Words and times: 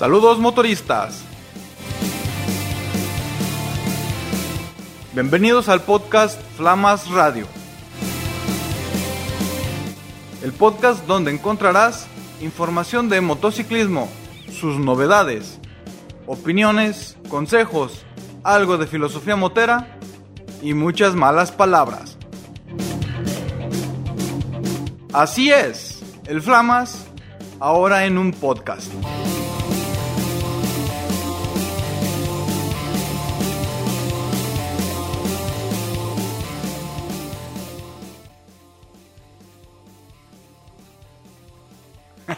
Saludos 0.00 0.38
motoristas. 0.38 1.20
Bienvenidos 5.12 5.68
al 5.68 5.82
podcast 5.82 6.40
Flamas 6.56 7.10
Radio. 7.10 7.46
El 10.42 10.52
podcast 10.52 11.04
donde 11.04 11.30
encontrarás 11.30 12.06
información 12.40 13.10
de 13.10 13.20
motociclismo, 13.20 14.08
sus 14.50 14.78
novedades, 14.78 15.60
opiniones, 16.26 17.18
consejos, 17.28 18.06
algo 18.42 18.78
de 18.78 18.86
filosofía 18.86 19.36
motera 19.36 19.98
y 20.62 20.72
muchas 20.72 21.14
malas 21.14 21.52
palabras. 21.52 22.16
Así 25.12 25.50
es, 25.50 26.00
el 26.26 26.40
Flamas 26.40 27.06
ahora 27.60 28.06
en 28.06 28.16
un 28.16 28.32
podcast. 28.32 28.90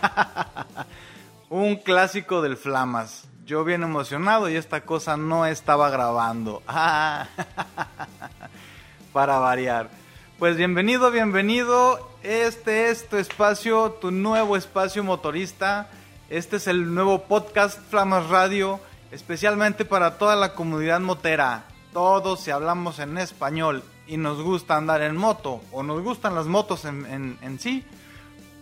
Un 1.50 1.76
clásico 1.76 2.42
del 2.42 2.56
Flamas. 2.56 3.28
Yo 3.44 3.64
bien 3.64 3.82
emocionado 3.82 4.48
y 4.48 4.56
esta 4.56 4.82
cosa 4.82 5.16
no 5.16 5.46
estaba 5.46 5.90
grabando. 5.90 6.62
Para 9.12 9.38
variar. 9.38 9.90
Pues 10.38 10.56
bienvenido, 10.56 11.10
bienvenido. 11.10 12.08
Este 12.22 12.90
es 12.90 13.08
tu 13.08 13.16
espacio, 13.16 13.98
tu 14.00 14.10
nuevo 14.10 14.56
espacio 14.56 15.02
motorista. 15.02 15.88
Este 16.28 16.56
es 16.56 16.68
el 16.68 16.94
nuevo 16.94 17.24
podcast 17.24 17.80
Flamas 17.90 18.28
Radio, 18.28 18.78
especialmente 19.10 19.84
para 19.84 20.16
toda 20.16 20.36
la 20.36 20.54
comunidad 20.54 21.00
motera. 21.00 21.64
Todos 21.92 22.40
si 22.40 22.52
hablamos 22.52 23.00
en 23.00 23.18
español 23.18 23.82
y 24.06 24.16
nos 24.16 24.40
gusta 24.40 24.76
andar 24.76 25.02
en 25.02 25.16
moto 25.16 25.60
o 25.72 25.82
nos 25.82 26.02
gustan 26.02 26.36
las 26.36 26.46
motos 26.46 26.84
en, 26.84 27.36
en 27.42 27.58
sí, 27.58 27.84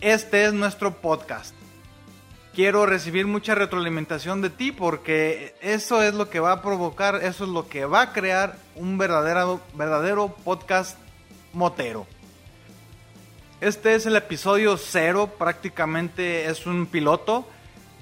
este 0.01 0.45
es 0.45 0.53
nuestro 0.53 0.95
podcast. 0.95 1.55
Quiero 2.55 2.87
recibir 2.87 3.27
mucha 3.27 3.55
retroalimentación 3.55 4.43
de 4.43 4.51
ti 4.51 4.73
porque 4.73 5.55
eso 5.61 6.03
es 6.03 6.15
lo 6.15 6.29
que 6.29 6.41
va 6.41 6.53
a 6.53 6.63
provocar, 6.63 7.17
eso 7.17 7.45
es 7.45 7.51
lo 7.51 7.69
que 7.69 7.85
va 7.85 8.03
a 8.03 8.13
crear 8.13 8.57
un 8.75 8.99
verdadero, 8.99 9.61
verdadero 9.75 10.29
podcast 10.45 10.99
motero. 11.53 12.07
Este 13.61 13.95
es 13.95 14.07
el 14.07 14.17
episodio 14.17 14.77
cero, 14.77 15.35
prácticamente 15.39 16.47
es 16.47 16.67
un 16.67 16.87
piloto, 16.87 17.47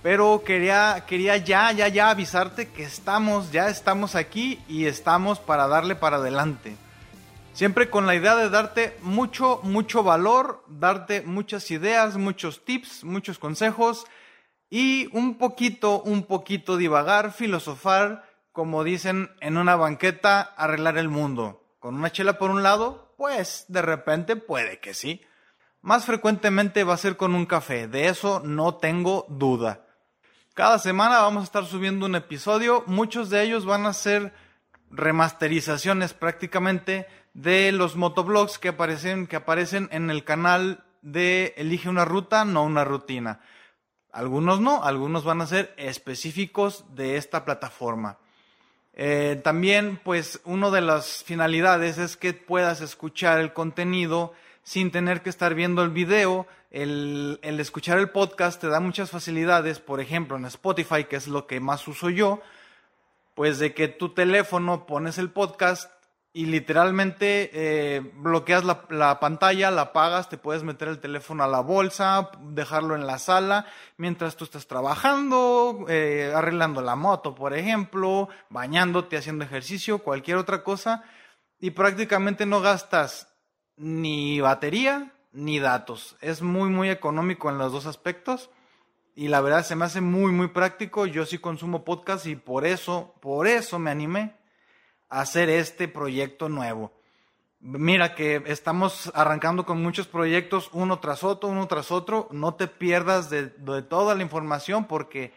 pero 0.02 0.42
quería, 0.44 1.04
quería 1.06 1.38
ya, 1.38 1.72
ya, 1.72 1.88
ya 1.88 2.10
avisarte 2.10 2.68
que 2.68 2.82
estamos, 2.82 3.52
ya 3.52 3.68
estamos 3.68 4.14
aquí 4.14 4.60
y 4.68 4.86
estamos 4.86 5.38
para 5.38 5.66
darle 5.66 5.96
para 5.96 6.16
adelante. 6.16 6.76
Siempre 7.56 7.88
con 7.88 8.04
la 8.04 8.14
idea 8.14 8.36
de 8.36 8.50
darte 8.50 8.98
mucho, 9.00 9.60
mucho 9.62 10.02
valor, 10.02 10.62
darte 10.68 11.22
muchas 11.22 11.70
ideas, 11.70 12.18
muchos 12.18 12.66
tips, 12.66 13.02
muchos 13.02 13.38
consejos 13.38 14.06
y 14.68 15.08
un 15.16 15.38
poquito, 15.38 16.02
un 16.02 16.24
poquito 16.24 16.76
divagar, 16.76 17.32
filosofar, 17.32 18.28
como 18.52 18.84
dicen 18.84 19.30
en 19.40 19.56
una 19.56 19.74
banqueta, 19.74 20.42
arreglar 20.42 20.98
el 20.98 21.08
mundo. 21.08 21.64
Con 21.78 21.94
una 21.94 22.12
chela 22.12 22.36
por 22.36 22.50
un 22.50 22.62
lado, 22.62 23.14
pues 23.16 23.64
de 23.68 23.80
repente 23.80 24.36
puede 24.36 24.78
que 24.78 24.92
sí. 24.92 25.22
Más 25.80 26.04
frecuentemente 26.04 26.84
va 26.84 26.92
a 26.92 26.98
ser 26.98 27.16
con 27.16 27.34
un 27.34 27.46
café, 27.46 27.88
de 27.88 28.08
eso 28.08 28.42
no 28.44 28.74
tengo 28.74 29.24
duda. 29.30 29.86
Cada 30.52 30.78
semana 30.78 31.20
vamos 31.20 31.40
a 31.40 31.46
estar 31.46 31.64
subiendo 31.64 32.04
un 32.04 32.16
episodio, 32.16 32.84
muchos 32.86 33.30
de 33.30 33.44
ellos 33.44 33.64
van 33.64 33.86
a 33.86 33.94
ser 33.94 34.34
remasterizaciones 34.90 36.14
prácticamente 36.14 37.06
de 37.34 37.72
los 37.72 37.96
motoblogs 37.96 38.58
que 38.58 38.68
aparecen, 38.68 39.26
que 39.26 39.36
aparecen 39.36 39.88
en 39.92 40.10
el 40.10 40.24
canal 40.24 40.84
de 41.02 41.54
Elige 41.56 41.88
una 41.88 42.04
ruta, 42.04 42.44
no 42.44 42.64
una 42.64 42.84
rutina. 42.84 43.40
Algunos 44.10 44.60
no, 44.60 44.82
algunos 44.82 45.24
van 45.24 45.42
a 45.42 45.46
ser 45.46 45.74
específicos 45.76 46.84
de 46.94 47.16
esta 47.16 47.44
plataforma. 47.44 48.18
Eh, 48.94 49.38
también, 49.44 50.00
pues, 50.02 50.40
una 50.44 50.70
de 50.70 50.80
las 50.80 51.22
finalidades 51.22 51.98
es 51.98 52.16
que 52.16 52.32
puedas 52.32 52.80
escuchar 52.80 53.40
el 53.40 53.52
contenido 53.52 54.32
sin 54.62 54.90
tener 54.90 55.22
que 55.22 55.28
estar 55.28 55.54
viendo 55.54 55.82
el 55.82 55.90
video. 55.90 56.46
El, 56.70 57.38
el 57.42 57.60
escuchar 57.60 57.98
el 57.98 58.08
podcast 58.08 58.58
te 58.58 58.68
da 58.68 58.80
muchas 58.80 59.10
facilidades, 59.10 59.80
por 59.80 60.00
ejemplo, 60.00 60.36
en 60.36 60.46
Spotify, 60.46 61.04
que 61.04 61.16
es 61.16 61.28
lo 61.28 61.46
que 61.46 61.60
más 61.60 61.86
uso 61.86 62.08
yo, 62.08 62.40
pues 63.36 63.58
de 63.58 63.74
que 63.74 63.86
tu 63.86 64.14
teléfono 64.14 64.86
pones 64.86 65.18
el 65.18 65.30
podcast 65.30 65.92
y 66.32 66.46
literalmente 66.46 67.50
eh, 67.52 68.00
bloqueas 68.14 68.64
la, 68.64 69.20
pantalla, 69.20 69.70
la 69.70 69.82
apagas, 69.82 70.30
te 70.30 70.38
puedes 70.38 70.62
meter 70.62 70.88
el 70.88 71.00
teléfono 71.00 71.44
a 71.44 71.46
la 71.46 71.60
bolsa, 71.60 72.30
dejarlo 72.40 72.94
en 72.94 73.06
la 73.06 73.18
sala, 73.18 73.66
mientras 73.98 74.36
tú 74.36 74.44
estás 74.44 74.66
trabajando, 74.66 75.84
eh, 75.88 76.32
arreglando 76.34 76.80
la 76.80 76.96
moto, 76.96 77.34
por 77.34 77.54
ejemplo, 77.54 78.30
bañándote, 78.48 79.18
haciendo 79.18 79.44
ejercicio, 79.44 79.98
cualquier 79.98 80.38
otra 80.38 80.64
cosa, 80.64 81.04
y 81.60 81.72
prácticamente 81.72 82.46
no 82.46 82.62
gastas 82.62 83.28
ni 83.76 84.40
batería 84.40 85.12
ni 85.32 85.58
datos. 85.58 86.16
Es 86.22 86.40
muy, 86.40 86.70
muy 86.70 86.88
económico 86.88 87.50
en 87.50 87.58
los 87.58 87.70
dos 87.70 87.84
aspectos. 87.84 88.48
Y 89.18 89.28
la 89.28 89.40
verdad 89.40 89.64
se 89.64 89.74
me 89.74 89.86
hace 89.86 90.02
muy, 90.02 90.30
muy 90.30 90.48
práctico. 90.48 91.06
Yo 91.06 91.24
sí 91.24 91.38
consumo 91.38 91.84
podcast 91.84 92.26
y 92.26 92.36
por 92.36 92.66
eso, 92.66 93.14
por 93.22 93.46
eso 93.46 93.78
me 93.78 93.90
animé 93.90 94.36
hacer 95.08 95.48
este 95.48 95.88
proyecto 95.88 96.50
nuevo. 96.50 96.92
Mira 97.58 98.14
que 98.14 98.42
estamos 98.44 99.10
arrancando 99.14 99.64
con 99.64 99.82
muchos 99.82 100.06
proyectos 100.06 100.68
uno 100.74 100.98
tras 101.00 101.24
otro, 101.24 101.48
uno 101.48 101.66
tras 101.66 101.90
otro. 101.90 102.28
No 102.30 102.56
te 102.56 102.66
pierdas 102.66 103.30
de, 103.30 103.46
toda 103.88 104.14
la 104.14 104.22
información 104.22 104.84
porque 104.84 105.32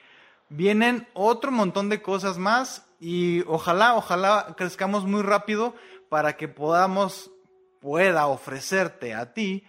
vienen 0.50 1.08
otro 1.14 1.50
montón 1.50 1.88
de 1.88 2.02
cosas 2.02 2.38
más 2.38 2.86
y 3.00 3.44
ojalá, 3.48 3.96
ojalá 3.96 4.56
crezcamos 4.58 5.06
muy 5.06 5.22
rápido 5.22 5.74
para 6.10 6.36
que 6.36 6.50
podamos, 6.50 7.32
pueda 7.80 8.28
ofrecerte 8.28 9.14
a 9.14 9.34
ti 9.34 9.64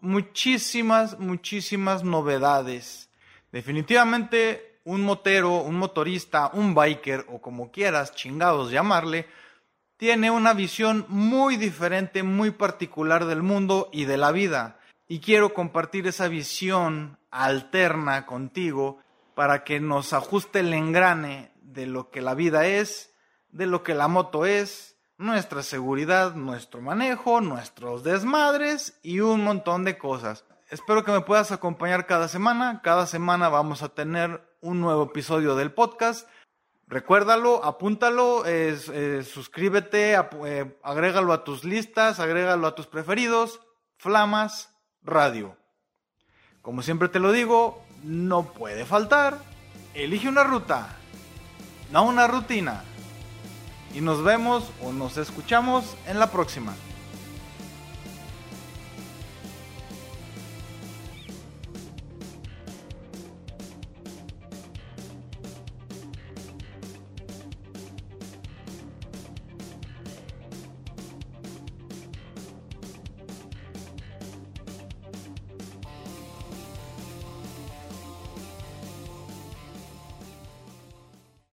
muchísimas, 0.00 1.18
muchísimas 1.18 2.04
novedades. 2.04 3.07
Definitivamente 3.52 4.80
un 4.84 5.02
motero, 5.02 5.62
un 5.62 5.76
motorista, 5.76 6.50
un 6.54 6.74
biker 6.74 7.26
o 7.28 7.40
como 7.40 7.70
quieras 7.70 8.14
chingados 8.14 8.70
llamarle, 8.70 9.26
tiene 9.98 10.30
una 10.30 10.54
visión 10.54 11.04
muy 11.08 11.56
diferente, 11.56 12.22
muy 12.22 12.52
particular 12.52 13.26
del 13.26 13.42
mundo 13.42 13.90
y 13.92 14.04
de 14.04 14.16
la 14.16 14.32
vida. 14.32 14.78
Y 15.08 15.20
quiero 15.20 15.52
compartir 15.54 16.06
esa 16.06 16.28
visión 16.28 17.18
alterna 17.30 18.26
contigo 18.26 18.98
para 19.34 19.64
que 19.64 19.80
nos 19.80 20.12
ajuste 20.12 20.60
el 20.60 20.72
engrane 20.72 21.50
de 21.60 21.86
lo 21.86 22.10
que 22.10 22.20
la 22.20 22.34
vida 22.34 22.66
es, 22.66 23.12
de 23.50 23.66
lo 23.66 23.82
que 23.82 23.94
la 23.94 24.08
moto 24.08 24.46
es, 24.46 24.96
nuestra 25.18 25.62
seguridad, 25.62 26.34
nuestro 26.34 26.80
manejo, 26.80 27.40
nuestros 27.40 28.04
desmadres 28.04 28.98
y 29.02 29.20
un 29.20 29.42
montón 29.42 29.84
de 29.84 29.98
cosas. 29.98 30.44
Espero 30.70 31.02
que 31.02 31.12
me 31.12 31.22
puedas 31.22 31.50
acompañar 31.50 32.04
cada 32.04 32.28
semana. 32.28 32.82
Cada 32.82 33.06
semana 33.06 33.48
vamos 33.48 33.82
a 33.82 33.88
tener 33.88 34.42
un 34.60 34.82
nuevo 34.82 35.04
episodio 35.04 35.56
del 35.56 35.72
podcast. 35.72 36.28
Recuérdalo, 36.86 37.64
apúntalo, 37.64 38.44
suscríbete, 39.24 40.12
eh, 40.44 40.78
agrégalo 40.82 41.32
a 41.32 41.42
tus 41.42 41.64
listas, 41.64 42.20
agrégalo 42.20 42.66
a 42.66 42.74
tus 42.74 42.86
preferidos. 42.86 43.62
Flamas 43.96 44.74
Radio. 45.02 45.56
Como 46.60 46.82
siempre 46.82 47.08
te 47.08 47.18
lo 47.18 47.32
digo, 47.32 47.82
no 48.02 48.52
puede 48.52 48.84
faltar. 48.84 49.38
Elige 49.94 50.28
una 50.28 50.44
ruta, 50.44 50.96
no 51.90 52.04
una 52.04 52.26
rutina. 52.26 52.84
Y 53.94 54.02
nos 54.02 54.22
vemos 54.22 54.70
o 54.82 54.92
nos 54.92 55.16
escuchamos 55.16 55.96
en 56.06 56.18
la 56.18 56.30
próxima. 56.30 56.74